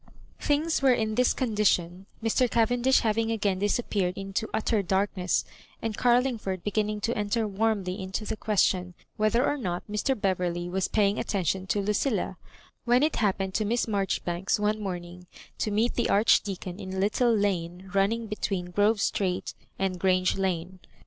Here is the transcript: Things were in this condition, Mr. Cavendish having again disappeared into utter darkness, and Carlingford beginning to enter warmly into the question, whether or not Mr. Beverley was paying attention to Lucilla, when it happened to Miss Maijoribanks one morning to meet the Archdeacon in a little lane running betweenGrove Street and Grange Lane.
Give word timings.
Things 0.39 0.81
were 0.81 0.95
in 0.95 1.13
this 1.13 1.31
condition, 1.31 2.07
Mr. 2.23 2.49
Cavendish 2.49 3.01
having 3.01 3.29
again 3.29 3.59
disappeared 3.59 4.17
into 4.17 4.49
utter 4.51 4.81
darkness, 4.81 5.45
and 5.79 5.95
Carlingford 5.95 6.63
beginning 6.63 7.01
to 7.01 7.15
enter 7.15 7.47
warmly 7.47 8.01
into 8.01 8.25
the 8.25 8.35
question, 8.35 8.95
whether 9.17 9.45
or 9.45 9.57
not 9.57 9.83
Mr. 9.87 10.19
Beverley 10.19 10.67
was 10.67 10.87
paying 10.87 11.19
attention 11.19 11.67
to 11.67 11.81
Lucilla, 11.81 12.37
when 12.83 13.03
it 13.03 13.17
happened 13.17 13.53
to 13.53 13.63
Miss 13.63 13.85
Maijoribanks 13.85 14.59
one 14.59 14.81
morning 14.81 15.27
to 15.59 15.69
meet 15.69 15.93
the 15.93 16.09
Archdeacon 16.09 16.79
in 16.79 16.95
a 16.95 16.99
little 16.99 17.31
lane 17.31 17.91
running 17.93 18.27
betweenGrove 18.27 18.99
Street 18.99 19.53
and 19.77 19.99
Grange 19.99 20.35
Lane. 20.35 20.79